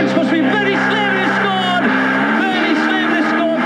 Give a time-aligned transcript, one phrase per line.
[0.00, 1.84] It's supposed to be scored!
[3.34, 3.58] Scored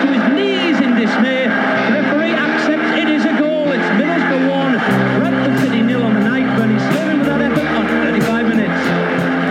[0.00, 1.44] to his knees in dismay.
[1.92, 3.68] Referee accepts it is a goal.
[3.68, 4.72] It's Middlesbrough 1,
[5.20, 6.56] Bradford City nil on the night.
[6.56, 8.80] Bernie Slaven effort on 35 minutes.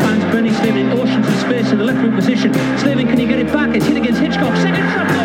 [0.04, 2.52] Finds Bernie Slaven in oceans space in the left wing position.
[2.82, 3.76] Slaven, can he get it back?
[3.76, 4.56] It's hit against Hitchcock.
[4.58, 5.21] Second shot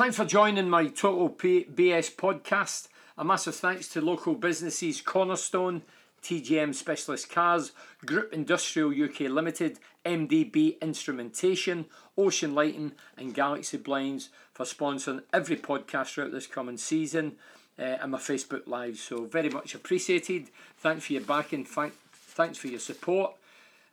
[0.00, 2.88] thanks for joining my Total BS podcast.
[3.18, 5.82] A massive thanks to local businesses Cornerstone,
[6.22, 7.72] TGM Specialist Cars,
[8.06, 11.84] Group Industrial UK Limited, MDB Instrumentation,
[12.16, 17.32] Ocean Lighting, and Galaxy Blinds for sponsoring every podcast throughout this coming season
[17.78, 18.96] uh, and my Facebook Live.
[18.96, 20.48] So, very much appreciated.
[20.78, 21.66] Thanks for your backing.
[21.66, 23.34] Thank, thanks for your support.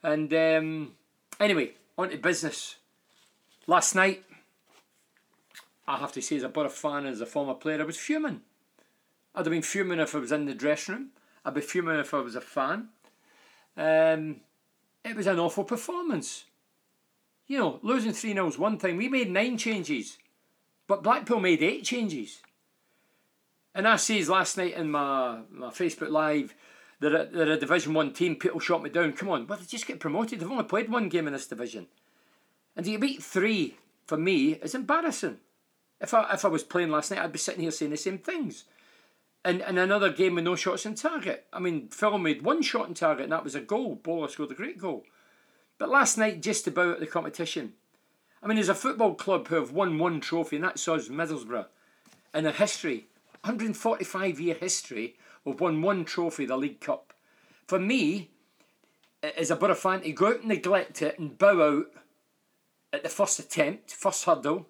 [0.02, 0.94] And um,
[1.38, 2.78] anyway, on to business.
[3.70, 4.24] Last night,
[5.88, 8.42] I have to say, as a Borough fan as a former player, I was fuming.
[9.34, 11.10] I'd have been fuming if I was in the dressing room.
[11.46, 12.90] I'd be fuming if I was a fan.
[13.78, 14.42] Um,
[15.06, 16.46] it was an awful performance.
[17.46, 18.98] You know, losing 3 0 is one thing.
[18.98, 20.18] We made nine changes,
[20.88, 22.42] but Blackpool made eight changes.
[23.74, 26.54] And I says last night in my, my Facebook Live,
[27.00, 29.14] they're a, they're a Division 1 team, people shot me down.
[29.14, 30.40] Come on, well, they just get promoted.
[30.40, 31.88] They've only played one game in this division.
[32.76, 33.76] And to beat three,
[34.06, 35.38] for me, is embarrassing.
[36.00, 38.20] If I, if I was playing last night, I'd be sitting here saying the same
[38.20, 38.66] things.
[39.44, 41.48] And, and another game with no shots on target.
[41.54, 43.96] I mean, Phil made one shot on target, and that was a goal.
[43.96, 45.06] Bola scored a great goal.
[45.78, 47.74] But last night, just about the competition.
[48.42, 51.68] I mean, there's a football club who have won one trophy, and that's us, Middlesbrough.
[52.34, 53.08] In a history,
[53.42, 55.16] 145 year history,
[55.46, 57.14] we've won one trophy, the League Cup.
[57.68, 58.30] For me,
[59.24, 61.86] as a Borough fan, to go out and neglect it and bow out
[62.94, 64.68] at the first attempt, first hurdle,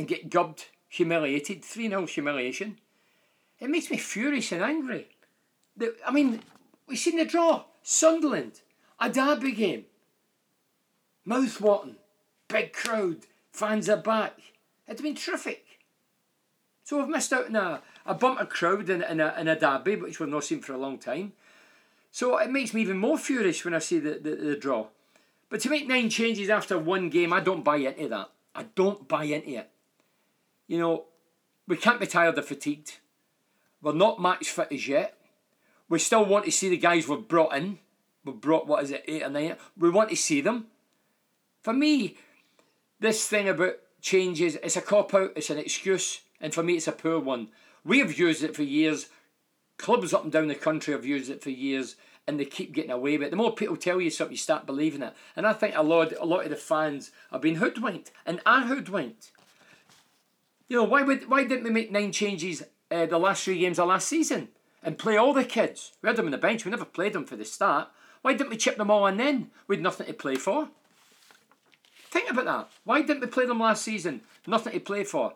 [0.00, 2.78] and get gubbed, humiliated, 3 0 humiliation,
[3.60, 5.08] it makes me furious and angry.
[5.76, 6.40] The, I mean,
[6.88, 7.64] we've seen the draw.
[7.82, 8.62] Sunderland,
[8.98, 9.84] a derby game.
[11.26, 11.96] Mouth-watering,
[12.48, 13.18] big crowd,
[13.52, 14.38] fans are back.
[14.88, 15.64] It's been terrific.
[16.82, 19.96] So we've missed out on a, a bumper crowd in, in, a, in a derby,
[19.96, 21.34] which we've not seen for a long time.
[22.10, 24.86] So it makes me even more furious when I see the, the, the draw.
[25.50, 28.30] But to make nine changes after one game, I don't buy into that.
[28.54, 29.70] I don't buy into it.
[30.70, 31.06] You know,
[31.66, 32.98] we can't be tired or fatigued.
[33.82, 35.16] We're not match fit as yet.
[35.88, 37.80] We still want to see the guys we've brought in.
[38.24, 39.56] We've brought, what is it, eight or nine?
[39.76, 40.68] We want to see them.
[41.64, 42.18] For me,
[43.00, 46.86] this thing about changes, it's a cop out, it's an excuse, and for me, it's
[46.86, 47.48] a poor one.
[47.84, 49.08] We have used it for years.
[49.76, 51.96] Clubs up and down the country have used it for years
[52.28, 53.30] and they keep getting away with it.
[53.30, 55.14] The more people tell you something, you start believing it.
[55.34, 58.66] And I think a lot, a lot of the fans have been hoodwinked and are
[58.66, 59.32] hoodwinked.
[60.70, 62.62] You know, why would why didn't we make nine changes
[62.92, 64.50] uh, the last three games of last season
[64.84, 65.94] and play all the kids?
[66.00, 66.64] We had them on the bench.
[66.64, 67.88] We never played them for the start.
[68.22, 69.50] Why didn't we chip them all in then?
[69.66, 70.68] We'd nothing to play for.
[72.12, 72.68] Think about that.
[72.84, 74.20] Why didn't we play them last season?
[74.46, 75.34] Nothing to play for.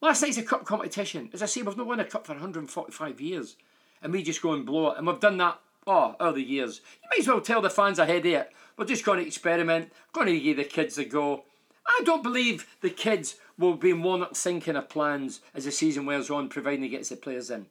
[0.00, 1.28] Last night's a cup competition.
[1.34, 3.56] As I say, we've not won a cup for 145 years.
[4.00, 4.98] And we just go and blow it.
[4.98, 6.80] And we've done that, oh, other years.
[7.02, 8.52] You might as well tell the fans ahead of it.
[8.78, 9.92] We're just going to experiment.
[10.14, 11.44] Going to give the kids a go.
[11.86, 16.06] I don't believe the kids will be in Warnock sinking of plans as the season
[16.06, 17.66] wears on, providing he gets the players in.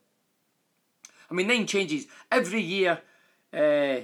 [1.30, 3.01] I mean, nine changes every year.
[3.53, 4.01] Uh,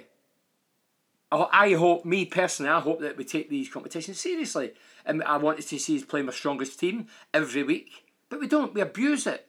[1.31, 4.71] I hope, me personally, I hope that we take these competitions seriously.
[5.05, 8.05] And I wanted to see us play my strongest team every week.
[8.29, 9.47] But we don't, we abuse it.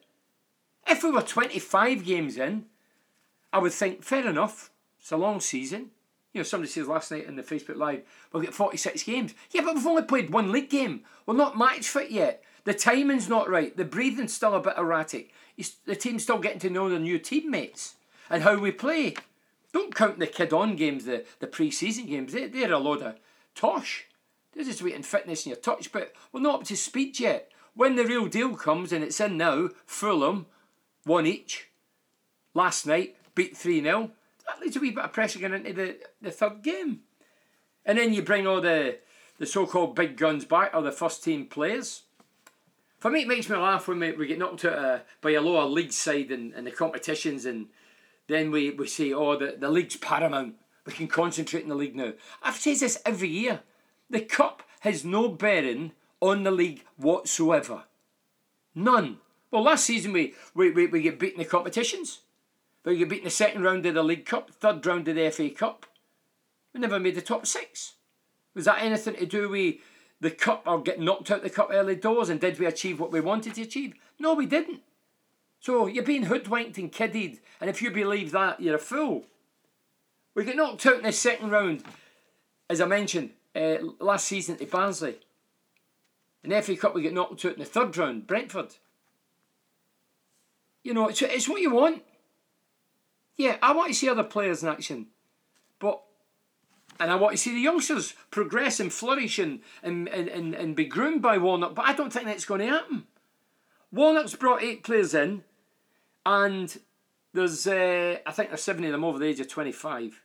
[0.87, 2.65] If we were 25 games in,
[3.51, 5.91] I would think, fair enough, it's a long season.
[6.33, 9.33] You know, somebody says last night in the Facebook Live, we'll get 46 games.
[9.51, 11.01] Yeah, but we've only played one league game.
[11.25, 12.43] We're not match fit yet.
[12.63, 13.75] The timing's not right.
[13.75, 15.33] The breathing's still a bit erratic.
[15.85, 17.95] The team's still getting to know their new teammates
[18.29, 19.15] and how we play.
[19.73, 22.33] Don't count the kid on games, the, the pre season games.
[22.33, 23.15] They, they're a load of
[23.55, 24.05] tosh.
[24.53, 27.51] They're just waiting fitness and your touch, but we're not up to speed yet.
[27.73, 30.45] When the real deal comes and it's in now, Fulham,
[31.05, 31.69] one each.
[32.53, 34.11] Last night, beat 3 0.
[34.51, 37.01] That leaves a wee bit of pressure going into the, the third game.
[37.85, 38.97] And then you bring all the,
[39.39, 42.03] the so called big guns back, or the first team players.
[42.99, 45.41] For me, it makes me laugh when we, we get knocked out uh, by a
[45.41, 47.67] lower league side in, in the competitions, and
[48.27, 50.55] then we, we say, oh, the, the league's paramount.
[50.85, 52.13] We can concentrate in the league now.
[52.43, 53.61] I've said this every year.
[54.09, 57.83] The cup has no bearing on the league whatsoever.
[58.75, 59.19] None.
[59.49, 62.21] Well, last season we, we, we, we get beaten in the competitions.
[62.83, 65.49] We get beaten the second round of the League Cup, third round of the FA
[65.49, 65.85] Cup.
[66.73, 67.95] We never made the top six.
[68.55, 69.75] Was that anything to do with
[70.19, 72.29] the cup or get knocked out the cup early doors?
[72.29, 73.93] And did we achieve what we wanted to achieve?
[74.19, 74.81] No, we didn't.
[75.59, 79.25] So you're being hoodwinked and kidded, and if you believe that, you're a fool.
[80.33, 81.83] We get knocked out in the second round,
[82.67, 85.19] as I mentioned, uh, last season to Barnsley.
[86.43, 88.75] In the FA Cup, we get knocked out in the third round, Brentford.
[90.83, 92.01] You know, it's, it's what you want.
[93.41, 95.07] Yeah, I want to see other players in action.
[95.79, 95.99] But,
[96.99, 100.85] and I want to see the youngsters progress and flourish and, and, and, and be
[100.85, 103.05] groomed by Warnock, but I don't think that's going to happen.
[103.91, 105.43] Warnock's brought eight players in,
[106.23, 106.79] and
[107.33, 110.21] there's, uh, I think there's seven of them over the age of 25.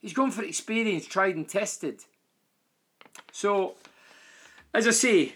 [0.00, 2.04] He's going for experience, tried and tested.
[3.32, 3.74] So,
[4.72, 5.34] as I say,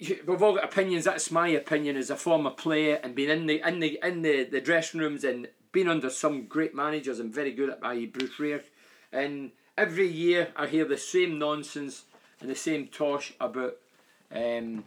[0.00, 1.04] we've all got opinions.
[1.04, 4.44] That's my opinion as a former player and being in the in the in the,
[4.44, 8.06] the dressing rooms and been under some great managers and very good at i.e.
[8.06, 8.64] Bruce Rioch.
[9.12, 12.04] And every year I hear the same nonsense
[12.40, 13.76] and the same tosh about
[14.30, 14.84] um,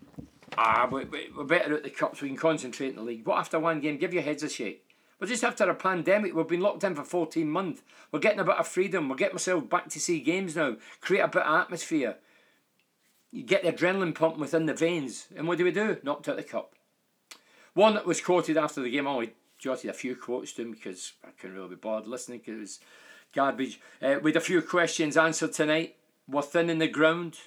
[0.58, 3.24] ah, we're, we're better at the cups, we can concentrate in the league.
[3.24, 4.86] But after one game, give your heads a shake.
[5.20, 6.34] We're just after a pandemic.
[6.34, 7.84] We've been locked in for 14 months.
[8.12, 9.08] We're getting a bit of freedom.
[9.08, 10.78] We're getting ourselves back to see games now.
[11.00, 12.16] Create a bit of atmosphere.
[13.32, 15.28] You get the adrenaline pumping within the veins.
[15.36, 15.98] And what do we do?
[16.04, 16.74] Knocked out the cup.
[17.74, 21.14] One that was quoted after the game, only jotted a few quotes to him because
[21.24, 22.80] I couldn't really be bothered listening because it was
[23.34, 23.80] garbage.
[24.02, 25.96] Uh, with a few questions answered tonight.
[26.28, 27.38] We're thin in the ground.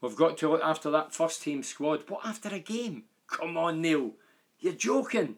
[0.00, 2.06] We've got to look after that first team squad.
[2.06, 3.04] But after a game?
[3.26, 4.12] Come on, Neil.
[4.60, 5.36] You're joking.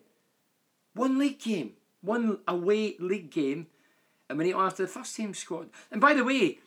[0.95, 1.73] One league game.
[2.03, 3.69] One away league game.
[4.29, 5.71] And we need to after the first team squad.
[5.91, 6.59] And by the way,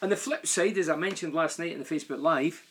[0.00, 2.62] on the flip side, as I mentioned last night in the Facebook Live,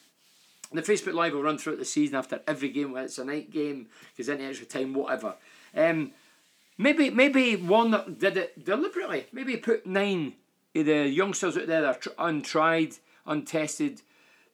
[0.71, 3.51] the Facebook Live will run throughout the season after every game, whether it's a night
[3.51, 5.35] game, because any extra time, whatever.
[5.75, 6.11] Um,
[6.77, 9.27] maybe maybe one that did it deliberately.
[9.31, 10.33] Maybe put nine
[10.75, 12.95] of the youngsters out there that are untried,
[13.25, 14.01] untested,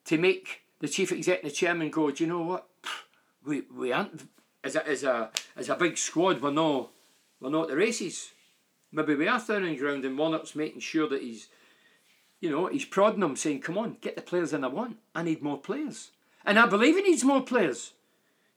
[0.06, 2.68] to make the chief executive chairman go, do you know what?
[3.46, 4.28] We we aren't
[4.64, 6.42] as a as a as a big squad.
[6.42, 6.90] We're not
[7.40, 8.32] we're not the races.
[8.92, 11.50] Maybe we are throwing ground and Warnock's making sure that he's
[12.44, 14.98] you know, he's prodding them, saying, Come on, get the players in I want.
[15.16, 16.12] I need more players.
[16.44, 17.94] And I believe he needs more players.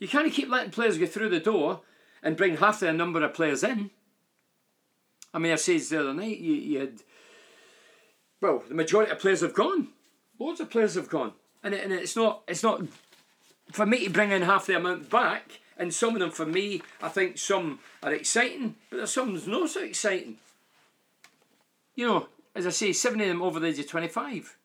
[0.01, 1.83] You can't keep letting players go through the door
[2.27, 3.89] and bring half the number of players in.
[5.33, 6.95] I mean, I said the other night, you, you had,
[8.41, 9.89] well, the majority of players have gone.
[10.41, 11.35] Loads of players have gone.
[11.63, 12.83] And, it, and it's not, it's not,
[13.71, 16.83] for me to bring in half the amount back, and some of them, for me,
[17.01, 20.39] I think some are exciting, but there's some that's not so exciting.
[21.95, 24.57] You know, as I say, seven of them over the age of 25.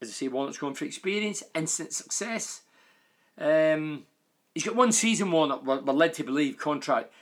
[0.00, 2.62] As I say, Warnock's going for experience, instant success.
[3.36, 4.04] Um,
[4.54, 7.12] he's got one season, Warnock, we're, we're led to believe, contract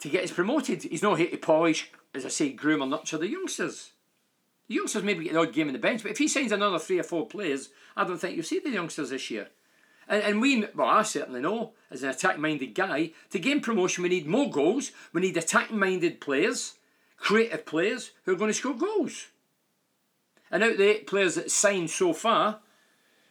[0.00, 0.82] to get us promoted.
[0.82, 3.92] He's not here to polish, as I say, groom or nurture the youngsters.
[4.68, 6.78] The youngsters maybe get an odd game on the bench, but if he signs another
[6.78, 9.48] three or four players, I don't think you'll see the youngsters this year.
[10.08, 14.02] And, and we, well, I certainly know, as an attack minded guy, to gain promotion,
[14.02, 16.74] we need more goals, we need attack minded players,
[17.16, 19.28] creative players who are going to score goals.
[20.50, 22.60] And out of the eight players that signed so far,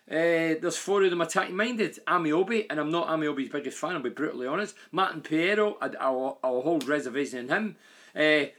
[0.09, 1.99] uh, there's four of them attacking minded.
[2.07, 4.75] Ameobi, and I'm not Ameobi's biggest fan, I'll be brutally honest.
[4.91, 7.75] Martin Payero, I, I'll, I'll hold reservation in him.
[8.15, 8.49] Uh,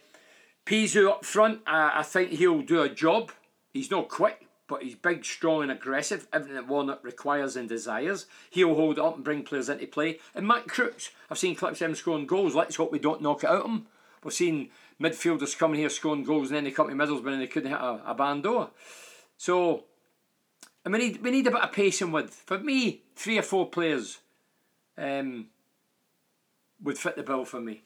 [0.67, 3.31] Pizu up front, uh, I think he'll do a job.
[3.73, 6.27] He's not quick, but he's big, strong, and aggressive.
[6.33, 8.25] Everything that Warnock requires and desires.
[8.49, 10.21] He'll hold up and bring players into play.
[10.35, 12.55] And Matt Crooks, I've seen clips of him scoring goals.
[12.55, 13.87] Let's hope we don't knock it out of him.
[14.23, 14.71] We've seen
[15.01, 17.81] midfielders coming here scoring goals and then they come to Middlesbrough and they couldn't hit
[17.81, 18.71] a, a band door.
[19.37, 19.85] So
[20.85, 22.31] and we need we need a bit of pacing with.
[22.31, 24.19] For me, three or four players
[24.99, 25.47] um,
[26.83, 27.83] would fit the bill for me.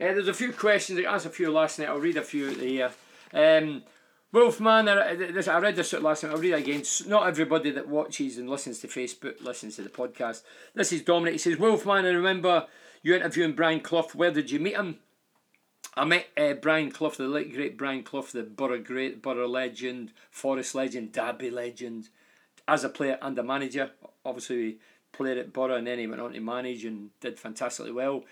[0.00, 1.00] Uh, there's a few questions.
[1.00, 1.88] I asked a few last night.
[1.88, 2.90] I'll read a few here.
[3.32, 3.82] Um,
[4.30, 6.32] Wolfman, I, I read this last night.
[6.32, 6.82] I'll read it again.
[7.06, 10.42] Not everybody that watches and listens to Facebook listens to the podcast.
[10.74, 11.32] This is Dominic.
[11.32, 12.66] He says, Wolfman, I remember
[13.02, 14.10] you interviewing Brian Clough.
[14.14, 14.98] Where did you meet him?
[15.96, 20.12] I met uh, Brian Clough, the late great Brian Clough, the Borough great, Borough legend,
[20.30, 22.10] Forest legend, Derby legend,
[22.68, 23.90] as a player and a manager.
[24.24, 24.78] Obviously, he
[25.12, 28.24] played at Borough and then he went on to manage and did fantastically well.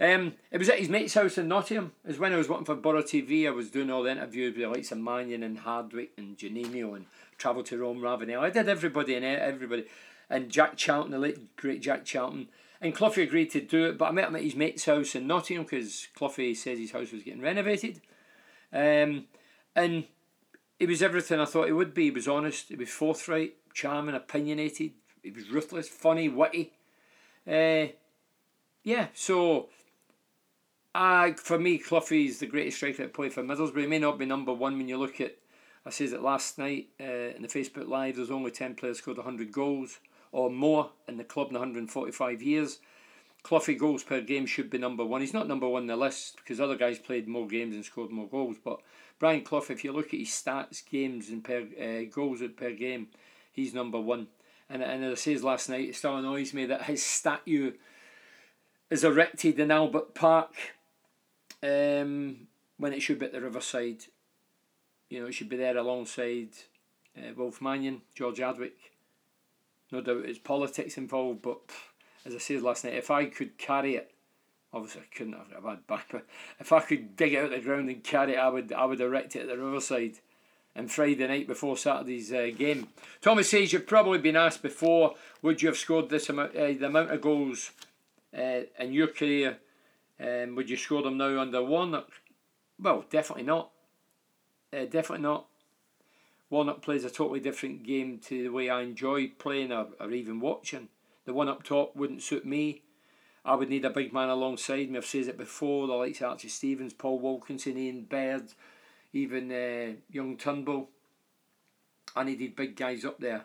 [0.00, 1.92] Um, it was at his mate's house in Nottingham.
[2.04, 3.48] It was when I was working for Borough TV.
[3.48, 6.94] I was doing all the interviews with the likes of Mannion and Hardwick and Juninho
[6.94, 8.38] and travelled to Rome, Ravanelli.
[8.38, 9.86] I did everybody and everybody.
[10.30, 12.48] And Jack Charlton, the late great Jack Charlton.
[12.80, 15.26] And Cloughie agreed to do it, but I met him at his mate's house in
[15.26, 18.00] Nottingham because Cloughie says his house was getting renovated.
[18.72, 19.24] Um,
[19.74, 20.04] and
[20.78, 22.04] he was everything I thought he would be.
[22.04, 24.90] He was honest, he was forthright, charming, opinionated.
[25.22, 26.72] He was ruthless, funny, witty.
[27.46, 27.92] Uh,
[28.82, 29.68] yeah, so
[30.94, 31.80] uh, for me,
[32.10, 33.82] is the greatest striker that played for Middlesbrough.
[33.82, 35.36] He may not be number one when you look at,
[35.86, 39.16] I said it last night uh, in the Facebook Live, there's only 10 players scored
[39.16, 40.00] 100 goals
[40.32, 42.80] or more in the club in 145 years.
[43.44, 45.20] Cloughie goals per game should be number one.
[45.20, 48.10] He's not number one in the list because other guys played more games and scored
[48.10, 48.56] more goals.
[48.62, 48.80] But
[49.18, 53.08] Brian Clough, if you look at his stats, games and per uh, goals per game,
[53.58, 54.28] he's number one.
[54.70, 57.72] And, and as I said last night, it still annoys me that his statue
[58.90, 60.54] is erected in Albert Park
[61.62, 64.04] um, when it should be at the Riverside.
[65.10, 66.50] You know, it should be there alongside
[67.16, 68.76] uh, Wilf Mannion, George Hardwick.
[69.90, 71.60] No doubt it's politics involved, but
[72.26, 74.12] as I said last night, if I could carry it,
[74.72, 76.26] obviously I couldn't have, had back, but
[76.60, 78.84] if I could dig it out of the ground and carry it, I would I
[78.84, 80.18] would erect it at the Riverside
[80.74, 82.88] and Friday night before Saturday's uh, game.
[83.20, 86.86] Thomas says you've probably been asked before, would you have scored this amount, uh, the
[86.86, 87.72] amount of goals
[88.36, 89.58] uh, in your career?
[90.20, 92.10] Um, would you score them now under Warnock?
[92.80, 93.70] Well, definitely not.
[94.72, 95.46] Uh, definitely not.
[96.50, 100.40] Warnock plays a totally different game to the way I enjoy playing or, or even
[100.40, 100.88] watching.
[101.24, 102.82] The one up top wouldn't suit me.
[103.44, 104.98] I would need a big man alongside me.
[104.98, 105.86] I've said it before.
[105.86, 108.52] The likes of Archie Stephens, Paul Wilkinson, Ian Baird,
[109.12, 110.90] even uh, young Turnbull.
[112.16, 113.44] I needed big guys up there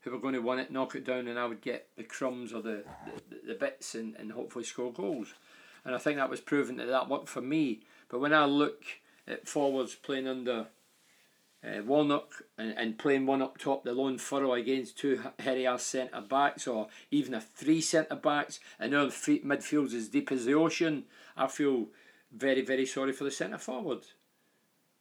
[0.00, 2.52] who were going to win it, knock it down, and I would get the crumbs
[2.52, 2.84] or the,
[3.28, 5.34] the, the bits and, and hopefully score goals.
[5.84, 7.80] And I think that was proven that that worked for me.
[8.08, 8.84] But when I look
[9.26, 10.68] at forwards playing under
[11.64, 15.82] uh, Warnock and, and playing one up top, the lone furrow against two hairy ass
[15.82, 20.54] centre backs or even a three centre backs, and now midfield's as deep as the
[20.54, 21.04] ocean,
[21.36, 21.86] I feel
[22.32, 24.02] very, very sorry for the centre forward.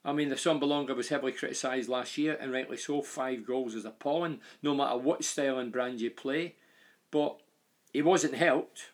[0.06, 3.02] I mean, the Assombalonga was heavily criticised last year, and rightly so.
[3.02, 6.54] Five goals is appalling, no matter what style and brand you play.
[7.10, 7.40] But
[7.92, 8.92] he wasn't helped,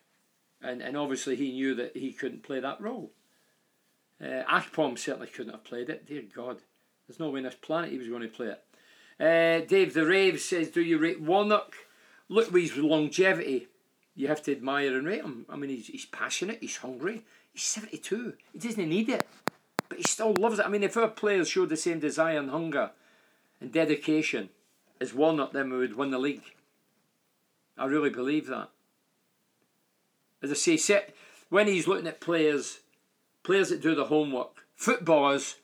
[0.62, 3.12] and, and obviously he knew that he couldn't play that role.
[4.24, 6.08] Uh, Akpom certainly couldn't have played it.
[6.08, 6.62] Dear God,
[7.08, 8.64] there's no way on this planet he was going to play it.
[9.20, 11.74] Uh, Dave the Rave says, "Do you rate Warnock?
[12.30, 13.68] Look at his longevity.
[14.16, 15.46] You have to admire and rate him.
[15.50, 16.60] I mean, he's, he's passionate.
[16.62, 17.26] He's hungry.
[17.52, 18.34] He's 72.
[18.54, 19.28] He doesn't need it."
[19.92, 20.66] But he still loves it.
[20.66, 22.92] I mean, if our players showed the same desire and hunger
[23.60, 24.48] and dedication
[25.02, 26.56] as Warnock, then we would win the league.
[27.78, 28.70] I really believe that.
[30.42, 31.14] As I say, set,
[31.50, 32.80] when he's looking at players,
[33.44, 35.58] players that do the homework, footballers,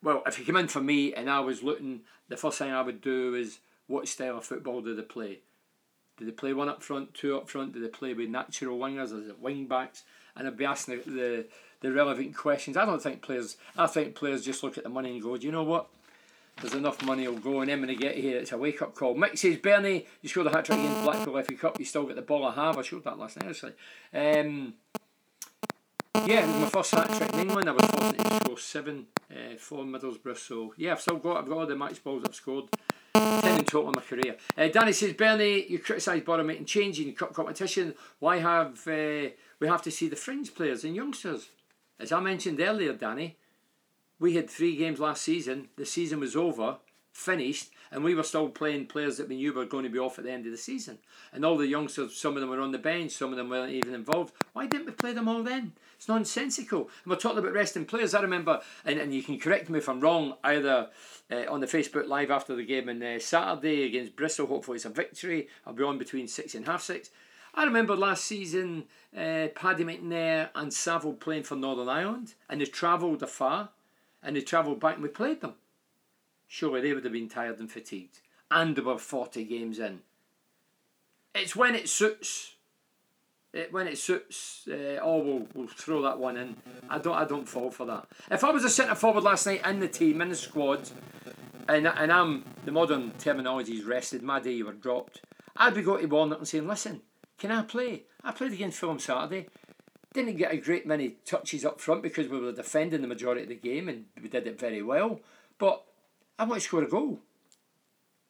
[0.00, 2.82] well, if he came in for me and I was looking, the first thing I
[2.82, 5.40] would do is what style of football do they play?
[6.16, 7.72] Do they play one up front, two up front?
[7.72, 9.06] Do they play with natural wingers?
[9.06, 10.04] Is it wing backs?
[10.36, 11.46] And I'd be asking the, the
[11.80, 12.76] the relevant questions.
[12.76, 13.56] I don't think players.
[13.76, 15.88] I think players just look at the money and go, "Do you know what?
[16.60, 18.94] There's enough money will go." And then when they get here, it's a wake up
[18.94, 19.14] call.
[19.14, 21.78] Mick says, "Bernie, you scored a hat trick in Blackpool FA Cup.
[21.78, 22.78] You still get the ball I have.
[22.78, 23.72] I showed that last night actually."
[24.14, 24.74] Um,
[26.26, 27.68] Yeah, it was my first hat trick in England.
[27.68, 30.36] I was fortunate to score seven uh, for Middlesbrough.
[30.36, 32.66] So yeah, I've still got I've got all the match balls I've scored.
[33.14, 34.36] Ten in total in my career.
[34.56, 37.94] Uh, Danny says, Bernie, you criticise Borough making change in cup competition.
[38.20, 39.30] Why have uh,
[39.62, 41.50] we have to see the fringe players and youngsters?
[42.00, 43.36] As I mentioned earlier, Danny,
[44.18, 45.68] we had three games last season.
[45.76, 46.78] The season was over,
[47.12, 50.18] finished, and we were still playing players that we knew were going to be off
[50.18, 50.98] at the end of the season.
[51.32, 53.72] And all the youngsters, some of them were on the bench, some of them weren't
[53.72, 54.34] even involved.
[54.52, 55.74] Why didn't we play them all then?
[55.96, 56.90] It's nonsensical.
[57.04, 58.14] And we're talking about resting players.
[58.14, 60.88] I remember, and, and you can correct me if I'm wrong, either
[61.30, 64.48] uh, on the Facebook Live after the game on uh, Saturday against Bristol.
[64.48, 65.46] Hopefully, it's a victory.
[65.64, 67.10] I'll be on between six and half six.
[67.54, 72.64] I remember last season, uh, Paddy McNair and Saville playing for Northern Ireland, and they
[72.64, 73.70] travelled afar,
[74.22, 75.54] and they travelled back, and we played them.
[76.48, 80.00] Surely they would have been tired and fatigued, and there were 40 games in.
[81.34, 82.54] It's when it suits.
[83.52, 86.56] It, when it suits, uh, oh, we'll, we'll throw that one in.
[86.88, 88.06] I don't, I don't fall for that.
[88.30, 90.88] If I was a centre forward last night in the team, in the squad,
[91.68, 95.20] and, and I'm, the modern terminology is rested, my day you were dropped,
[95.54, 97.02] I'd be going to Warnock and saying, listen,
[97.42, 98.04] can I play?
[98.22, 99.48] I played against Fulham Saturday.
[100.14, 103.48] Didn't get a great many touches up front because we were defending the majority of
[103.48, 105.18] the game and we did it very well.
[105.58, 105.82] But
[106.38, 107.18] I want to score a goal.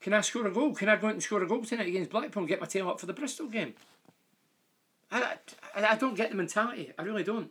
[0.01, 0.75] Can I score a goal?
[0.75, 2.89] Can I go out and score a goal tonight against Blackpool and get my tail
[2.89, 3.75] up for the Bristol game?
[5.11, 5.35] I,
[5.77, 6.91] I, I don't get the mentality.
[6.99, 7.51] I really don't.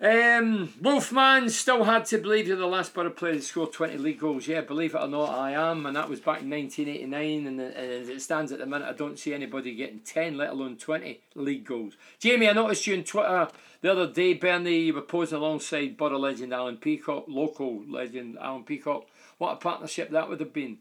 [0.00, 4.20] Um, Wolfman still had to believe you're the last Borough player to score 20 league
[4.20, 4.46] goals.
[4.46, 7.46] Yeah, believe it or not, I am, and that was back in 1989.
[7.48, 10.50] And, and as it stands at the minute, I don't see anybody getting 10, let
[10.50, 11.96] alone 20 league goals.
[12.20, 13.48] Jamie, I noticed you on Twitter
[13.80, 18.62] the other day, Bernie, you were posing alongside Borough legend Alan Peacock, local legend Alan
[18.62, 19.06] Peacock.
[19.38, 20.78] What a partnership that would have been.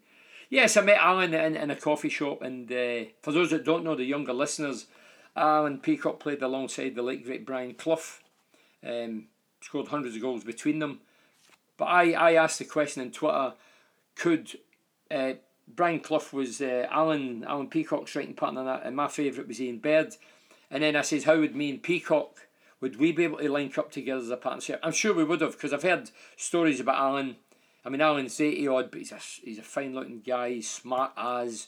[0.49, 3.83] Yes, I met Alan in, in a coffee shop, and uh, for those that don't
[3.83, 4.85] know, the younger listeners,
[5.35, 8.19] Alan Peacock played alongside the late great Brian Clough.
[8.85, 9.27] Um,
[9.61, 10.99] scored hundreds of goals between them.
[11.77, 13.53] But I, I asked the question on Twitter
[14.15, 14.57] could
[15.11, 15.33] uh,
[15.67, 20.15] Brian Clough was uh, Alan Alan Peacock's writing partner, and my favourite was Ian Baird.
[20.69, 22.47] And then I says, how would me and Peacock
[22.81, 24.79] would we be able to link up together as a partnership?
[24.83, 27.37] I'm sure we would have because I've heard stories about Alan.
[27.85, 31.11] I mean, Alan's 80 odd, but he's a, he's a fine looking guy, he's smart
[31.17, 31.67] as.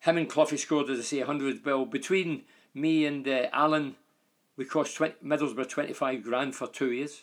[0.00, 1.84] Him and Clough scored, as I say, 100 bill.
[1.84, 3.96] Between me and uh, Alan,
[4.58, 7.22] we cost 20, Middlesbrough 25 grand for two years.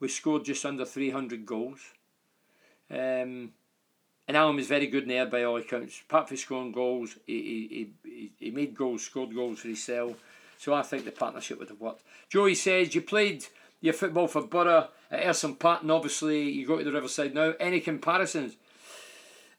[0.00, 1.78] We scored just under 300 goals.
[2.90, 3.52] Um,
[4.28, 6.02] and Alan was very good in there by all accounts.
[6.06, 10.16] Apart from scoring goals, he, he, he, he made goals, scored goals for himself.
[10.58, 12.02] So I think the partnership would have worked.
[12.28, 13.46] Joey says, You played
[13.80, 17.54] your football for Borough at Ayresome Park, and obviously you go to the Riverside now.
[17.60, 18.56] Any comparisons?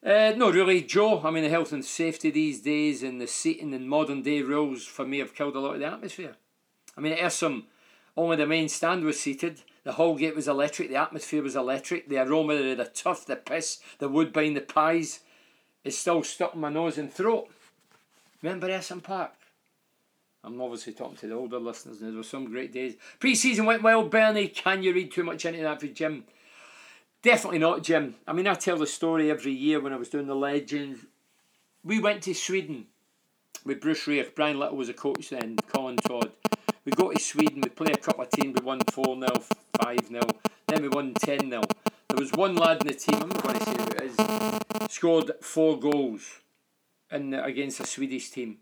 [0.05, 1.21] Uh, no, really, Joe.
[1.23, 4.85] I mean, the health and safety these days and the seating and modern day rules
[4.85, 6.35] for me have killed a lot of the atmosphere.
[6.97, 7.63] I mean, at Ayresome,
[8.15, 9.61] only the main stand was seated.
[9.83, 10.89] The whole gate was electric.
[10.89, 12.09] The atmosphere was electric.
[12.09, 15.19] The aroma, of the tuff, the piss, the woodbine, the pies
[15.83, 17.49] is still stuck in my nose and throat.
[18.41, 19.33] Remember Ayresome Park?
[20.43, 22.95] I'm obviously talking to the older listeners, and there were some great days.
[23.19, 24.47] Pre season went well, Bernie.
[24.47, 26.25] Can you read too much into that for Jim?
[27.21, 28.15] Definitely not, Jim.
[28.27, 30.99] I mean, I tell the story every year when I was doing the Legends.
[31.83, 32.87] We went to Sweden
[33.65, 34.35] with Bruce Rioch.
[34.35, 36.31] Brian Little was a coach then, Colin Todd.
[36.87, 39.27] We go to Sweden, we play a couple of teams, we won 4 0,
[39.83, 40.21] 5 0,
[40.67, 41.61] then we won 10 0.
[42.07, 44.93] There was one lad in the team, I'm not going to say who it is,
[44.93, 46.39] scored four goals
[47.11, 48.59] in against a Swedish team.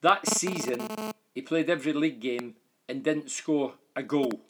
[0.00, 0.88] That season,
[1.32, 2.56] he played every league game
[2.88, 4.40] and didn't score a goal.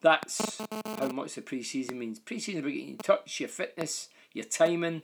[0.00, 0.62] That's
[0.98, 2.20] how much the pre season means.
[2.20, 5.02] Pre season about getting your touch, your fitness, your timing,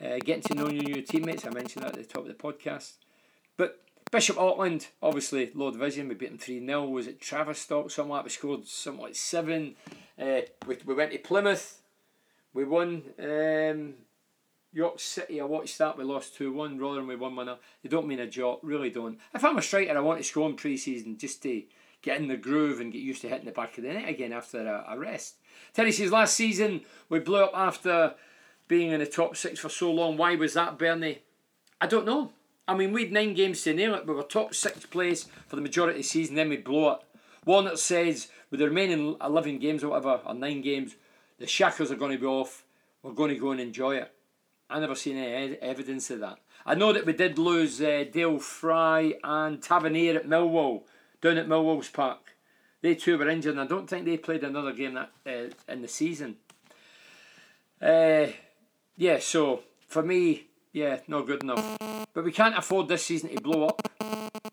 [0.00, 1.44] uh, getting to know your new teammates.
[1.44, 2.92] I mentioned that at the top of the podcast.
[3.56, 6.84] But Bishop Auckland, obviously low division, we beat them 3 0.
[6.88, 7.90] Was it Tavistock?
[7.90, 9.74] Something like we scored something like 7.
[10.18, 11.82] Uh, we, we went to Plymouth,
[12.54, 13.02] we won.
[13.18, 13.94] Um,
[14.72, 16.78] York City, I watched that, we lost 2 1.
[16.78, 17.58] Rotherham, we won 1 0.
[17.82, 19.18] They don't mean a jot, really don't.
[19.34, 21.62] If I'm a striker, I want to score in pre season just to
[22.00, 24.32] get in the groove and get used to hitting the back of the net again
[24.32, 25.36] after a, a rest.
[25.74, 28.14] Terry says last season we blew up after
[28.68, 30.16] being in the top six for so long.
[30.16, 31.22] Why was that, Bernie?
[31.80, 32.32] I don't know.
[32.68, 34.06] I mean, we had nine games to nail it.
[34.06, 36.98] We were top six place for the majority of the season, then we blow it.
[37.44, 40.94] One that says, with the remaining 11 games or whatever, or nine games,
[41.38, 42.64] the shackles are going to be off.
[43.02, 44.12] We're going to go and enjoy it.
[44.68, 46.40] I never seen any evidence of that.
[46.66, 50.82] I know that we did lose uh, Dael Fry and Tavernier at Millwall,
[51.22, 52.34] down at Millwall's Park.
[52.82, 55.80] They two were injured, and I don't think they played another game that uh, in
[55.80, 56.36] the season.
[57.80, 58.26] Uh,
[58.96, 61.78] yeah, so for me, yeah, not good enough.
[62.12, 63.82] But we can't afford this season to blow up.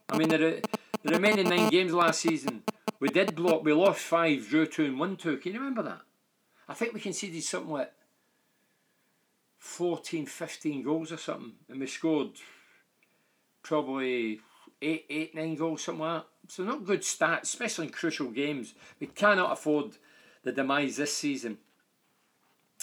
[0.10, 0.62] I mean, the,
[1.04, 2.64] the remaining nine games last season,
[3.00, 3.64] we did block.
[3.64, 5.38] We lost five, drew two, and won two.
[5.38, 6.02] Can you remember that?
[6.68, 7.92] I think we conceded something like
[9.60, 12.32] 14, 15 goals or something, and we scored
[13.62, 14.40] probably
[14.82, 16.52] eight, eight, nine goals, something like that.
[16.52, 18.74] So not good stats, especially in crucial games.
[19.00, 19.98] We cannot afford
[20.44, 21.58] the demise this season.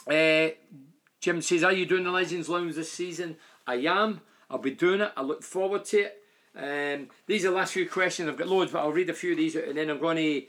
[0.07, 0.49] Uh,
[1.23, 4.21] Jim says, "Are you doing the Legends Lounge this season?" I am.
[4.51, 5.13] I'll be doing it.
[5.17, 6.23] I look forward to it.
[6.55, 8.29] Um, these are the last few questions.
[8.29, 10.43] I've got loads, but I'll read a few of these and then I'm going to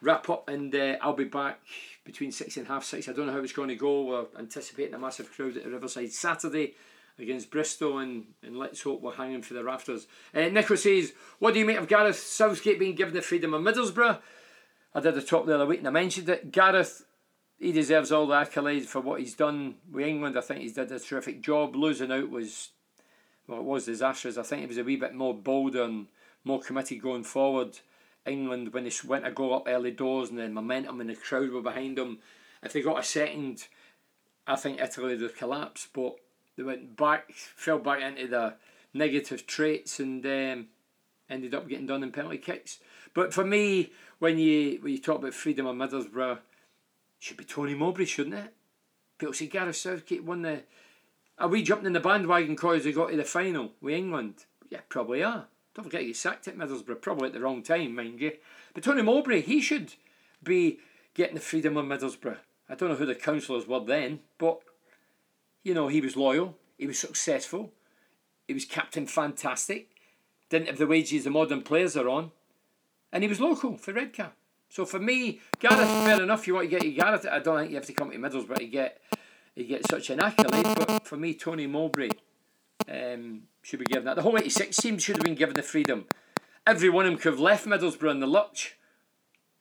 [0.00, 1.60] wrap up and uh, I'll be back
[2.04, 3.08] between six and half six.
[3.08, 4.04] I don't know how it's going to go.
[4.04, 6.74] We're anticipating a massive crowd at the Riverside Saturday
[7.18, 10.06] against Bristol and, and let's hope we're hanging for the rafters.
[10.34, 13.62] Uh, Nico says, What do you make of Gareth Southgate being given the freedom of
[13.62, 14.18] Middlesbrough?
[14.94, 16.52] I did the top the other week and I mentioned it.
[16.52, 17.04] Gareth,
[17.58, 20.36] he deserves all the accolades for what he's done with England.
[20.36, 21.74] I think he's did a terrific job.
[21.74, 22.70] Losing out was
[23.46, 24.38] well, it was disastrous.
[24.38, 26.06] I think he was a wee bit more bold and
[26.44, 27.78] more committed going forward.
[28.26, 31.50] England, when they went to go up early doors and the momentum and the crowd
[31.50, 32.18] were behind them,
[32.62, 33.68] if they got a second,
[34.46, 35.86] I think Italy would collapse.
[35.92, 36.16] But
[36.56, 38.54] they went back, fell back into the
[38.92, 40.66] negative traits and um,
[41.30, 42.80] ended up getting done in penalty kicks.
[43.14, 46.38] But for me, when you when you talk about freedom of Middlesbrough,
[47.18, 48.54] should be Tony Mowbray, shouldn't it?
[49.18, 50.62] People say Gareth Southgate won the
[51.38, 54.46] are we jumping in the bandwagon because we got to the final with England?
[54.70, 55.46] Yeah, probably are.
[55.74, 58.32] Don't forget you sacked at Middlesbrough, probably at the wrong time, mind you.
[58.72, 59.94] But Tony Mowbray, he should
[60.42, 60.78] be
[61.12, 62.38] getting the freedom of Middlesbrough.
[62.70, 64.60] I don't know who the councillors were then, but
[65.62, 67.72] you know, he was loyal, he was successful,
[68.48, 69.90] he was captain fantastic,
[70.48, 72.32] didn't have the wages the modern players are on,
[73.12, 74.32] and he was local for Redcar.
[74.68, 77.70] So for me, Gareth, fair enough, you want to get your Gareth, I don't think
[77.70, 79.00] you have to come to Middlesbrough to get
[79.56, 80.76] he gets such an accolade.
[80.76, 82.10] But for me, Tony Mowbray
[82.88, 84.16] um, should be given that.
[84.16, 86.04] The whole 86 team should have been given the freedom.
[86.66, 88.76] Every one of them could have left Middlesbrough in the lurch.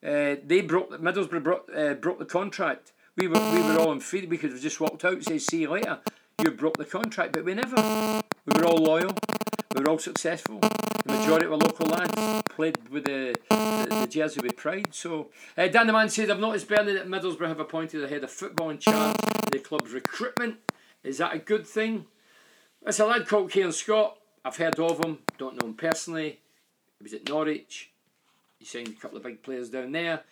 [0.06, 2.92] Uh, they broke Middlesbrough broke, uh, broke the contract.
[3.16, 4.30] We were we were all in freedom.
[4.30, 6.00] We could have just walked out, say see you later.
[6.44, 8.22] You broke the contract, but we never.
[8.46, 9.16] We were all loyal.
[9.74, 10.60] We were all successful.
[10.60, 14.88] The majority were local lads played with the, the, the jersey with pride.
[14.92, 18.24] So, uh, Dan the man said, I've noticed Bernie that Middlesbrough have appointed a head
[18.24, 20.58] of football in charge of the club's recruitment.
[21.04, 22.06] Is that a good thing?
[22.86, 24.18] It's a lad called Kieran Scott.
[24.44, 26.40] I've heard of him, don't know him personally.
[27.00, 27.92] He was at Norwich.
[28.60, 30.24] He signed a couple of big players down there.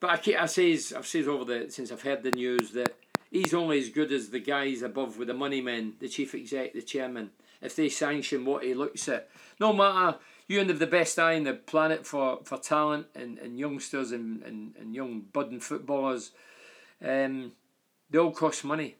[0.00, 2.94] But I, keep, I says, I've said over the since I've heard the news that
[3.30, 6.72] he's only as good as the guys above with the money men, the chief exec,
[6.72, 9.28] the chairman if they sanction what he looks at.
[9.60, 10.18] No matter
[10.48, 14.42] you have the best eye in the planet for, for talent and, and youngsters and,
[14.42, 16.32] and, and young budding footballers,
[17.04, 17.52] um,
[18.10, 18.96] they all cost money.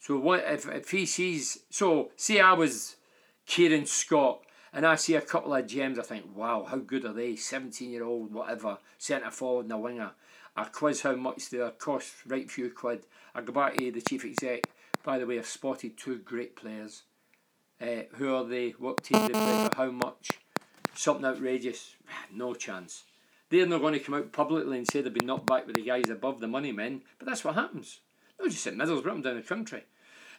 [0.00, 2.96] So what if, if he sees so see I was
[3.46, 4.42] Kieran Scott
[4.72, 7.36] and I see a couple of gems, I think, wow, how good are they?
[7.36, 10.10] 17 year old, whatever, centre forward and a winger.
[10.56, 13.04] I quiz how much they cost, right few quid.
[13.34, 14.64] I go back to the chief exec.
[15.04, 17.02] By the way, I've spotted two great players.
[17.80, 18.70] Uh, who are they?
[18.70, 19.76] What team they play for?
[19.76, 20.41] How much?
[20.94, 21.96] Something outrageous?
[22.32, 23.04] No chance.
[23.48, 25.82] They're not going to come out publicly and say they've been knocked back with the
[25.82, 28.00] guys above the money men, but that's what happens.
[28.40, 29.84] No, just at Middlesbrough, down the country.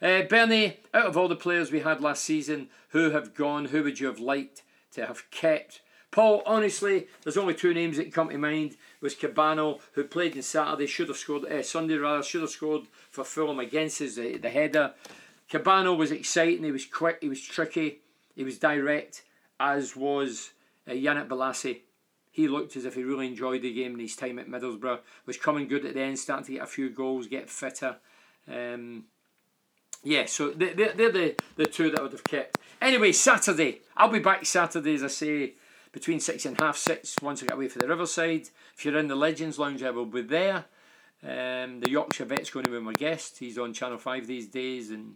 [0.01, 3.83] Uh, Bernie, out of all the players we had last season, who have gone, who
[3.83, 4.63] would you have liked
[4.93, 5.81] to have kept?
[6.11, 8.77] Paul, honestly, there's only two names that come to mind.
[9.01, 12.83] Was Kebano, who played on Saturday, should have scored, uh, Sunday rather, should have scored
[13.09, 14.93] for Fulham against us, the, the header.
[15.49, 17.99] Kebano was exciting, he was quick, he was tricky,
[18.35, 19.23] he was direct,
[19.59, 20.51] as was
[20.87, 21.81] uh, Yannick Bolasie.
[22.31, 25.37] He looked as if he really enjoyed the game in his time at Middlesbrough, was
[25.37, 27.97] coming good at the end, starting to get a few goals, get fitter.
[28.51, 29.05] Um,
[30.03, 32.57] yeah, so they're, they're the, the two that I would have kept.
[32.81, 33.81] Anyway, Saturday.
[33.95, 35.53] I'll be back Saturday, as I say,
[35.91, 38.49] between six and half six once I get away for the Riverside.
[38.75, 40.65] If you're in the Legends Lounge, I will be there.
[41.23, 43.37] Um, the Yorkshire vet's going to be my guest.
[43.37, 45.15] He's on Channel 5 these days and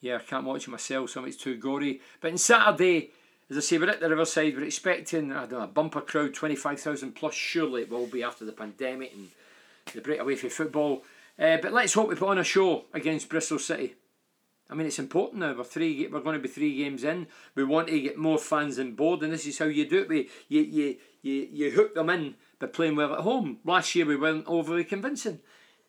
[0.00, 2.00] yeah, I can't watch it myself, some it's too gory.
[2.20, 3.10] But on Saturday,
[3.50, 6.34] as I say, we're at the Riverside, we're expecting, I don't know, a bumper crowd,
[6.34, 9.28] 25,000 plus, surely it will be after the pandemic and
[9.92, 11.02] the break away from football.
[11.38, 13.94] Uh, but let's hope we put on a show against Bristol City.
[14.68, 15.54] I mean, it's important now.
[15.56, 16.06] We're three.
[16.06, 17.26] We're going to be three games in.
[17.56, 20.08] We want to get more fans on board, and this is how you do it.
[20.08, 23.58] We you you you you hook them in by playing well at home.
[23.64, 25.40] Last year we weren't overly convincing.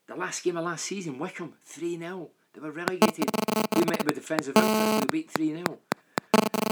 [0.07, 3.29] The last game of last season, Wycombe three 0 They were relegated
[3.81, 5.11] we met with defensive outfit.
[5.11, 5.79] We beat 3 0.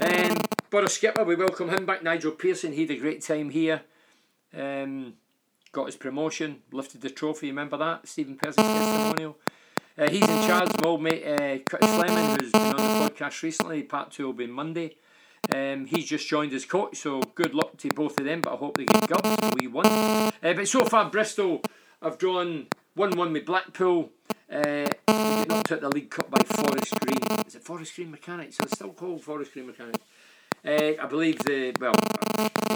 [0.01, 0.37] Um,
[0.69, 2.03] Borough skipper, we welcome him back.
[2.03, 3.81] Nigel Pearson, he had a great time here.
[4.55, 5.13] Um,
[5.71, 7.47] got his promotion, lifted the trophy.
[7.47, 8.07] Remember that?
[8.07, 9.37] Stephen Pearson's testimonial.
[9.97, 10.69] Uh, he's in charge.
[10.79, 13.81] My old mate uh, Curtis who's been on the podcast recently.
[13.81, 14.95] Part two will be Monday.
[15.53, 18.41] Um, he's just joined as coach, so good luck to both of them.
[18.41, 19.59] But I hope they get gubbed.
[19.59, 19.87] We won.
[19.87, 21.61] Uh, but so far, Bristol
[22.03, 24.11] have drawn one-one with Blackpool.
[24.51, 24.87] Uh,
[25.47, 27.39] knocked out the League Cup by Forest Green.
[27.47, 28.57] Is it Forest Green Mechanics?
[28.61, 29.99] It's still called Forest Green Mechanics.
[30.65, 31.93] Uh, I believe the well,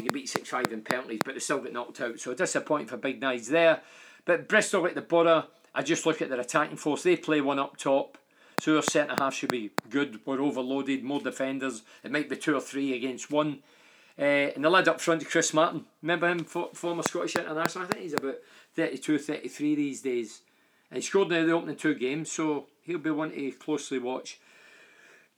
[0.02, 2.20] they beat six five in penalties, but they still get knocked out.
[2.20, 3.82] So disappointing for Big Knives there.
[4.26, 7.04] But Bristol at the border, I just look at their attacking force.
[7.04, 8.18] They play one up top.
[8.60, 10.22] So our centre half should be good.
[10.26, 11.82] We're overloaded, more defenders.
[12.04, 13.60] It might be two or three against one.
[14.18, 14.22] Uh,
[14.56, 15.86] and the lad up front, Chris Martin.
[16.02, 17.86] Remember him, former Scottish international?
[17.86, 18.38] I think he's about
[18.76, 20.42] 32, 33 these days.
[20.90, 24.40] And he scored in the opening two games, so he'll be one to closely watch.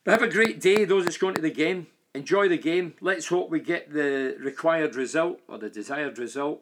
[0.04, 1.88] But have a great day, those that's going to the game.
[2.16, 2.94] Enjoy the game.
[3.02, 6.62] Let's hope we get the required result or the desired result.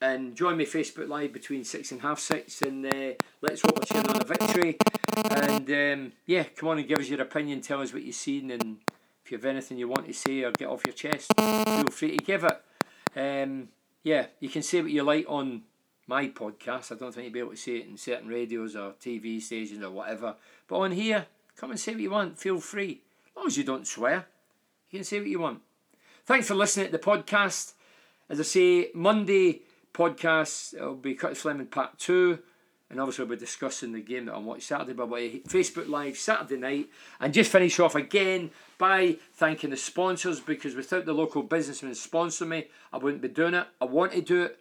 [0.00, 3.84] And join me Facebook Live between six and half six, and uh, let's hope we're
[3.84, 4.78] cheering on a victory.
[5.14, 7.60] And um, yeah, come on and give us your opinion.
[7.60, 8.78] Tell us what you've seen, and
[9.24, 12.16] if you have anything you want to say or get off your chest, feel free
[12.16, 12.60] to give it.
[13.14, 13.68] Um,
[14.02, 15.62] yeah, you can say what you like on
[16.08, 16.90] my podcast.
[16.90, 19.84] I don't think you'll be able to say it in certain radios or TV stations
[19.84, 20.34] or whatever.
[20.66, 21.26] But on here,
[21.56, 22.40] come and say what you want.
[22.40, 23.02] Feel free.
[23.28, 24.26] As long as you don't swear,
[24.90, 25.60] you can say what you want.
[26.26, 27.74] Thanks for listening to the podcast.
[28.28, 32.38] As I say, Monday podcast will be Curtis Fleming Part 2.
[32.90, 35.88] And obviously, we'll be discussing the game that I watched Saturday by the way Facebook
[35.88, 36.88] Live Saturday night.
[37.20, 42.48] And just finish off again by thanking the sponsors because without the local businessmen sponsoring
[42.48, 43.66] me, I wouldn't be doing it.
[43.80, 44.60] I want to do it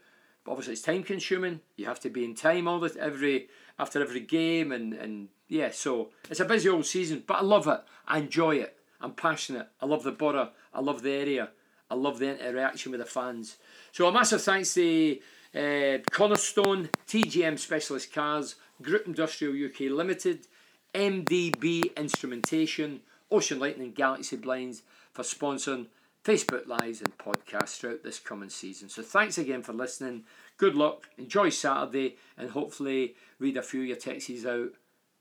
[0.49, 1.59] but obviously, it's time consuming.
[1.75, 5.69] You have to be in time all the every after every game, and and yeah,
[5.71, 7.23] so it's a busy old season.
[7.27, 7.81] But I love it.
[8.07, 8.75] I enjoy it.
[9.01, 9.67] I'm passionate.
[9.81, 10.49] I love the borough.
[10.73, 11.49] I love the area.
[11.89, 13.57] I love the interaction with the fans.
[13.91, 15.17] So a massive thanks to
[15.55, 20.47] uh, Cornerstone, TGM Specialist Cars, Group Industrial UK Limited,
[20.93, 24.83] MDB Instrumentation, Ocean Lighting Galaxy Blinds
[25.13, 25.87] for sponsoring
[26.23, 28.89] Facebook Lives and podcasts throughout this coming season.
[28.89, 30.23] So thanks again for listening.
[30.57, 31.09] Good luck.
[31.17, 34.69] Enjoy Saturday and hopefully read a few of your texts out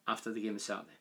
[0.07, 0.98] after the game of Saturday.